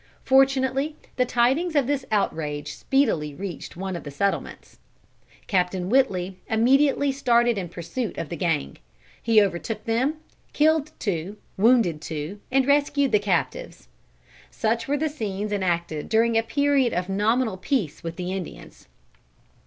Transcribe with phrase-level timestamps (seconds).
[0.23, 4.79] Fortunately the tidings of this outrage speedily reached one of the settlements.
[5.45, 8.77] Captain Whitley immediately started in pursuit of the gang.
[9.21, 10.15] He overtook them,
[10.53, 13.89] killed two, wounded two, and rescued the captives.
[14.49, 18.87] Such were the scenes enacted during a period of nominal peace with the Indians.